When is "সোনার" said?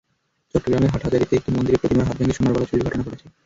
2.35-2.53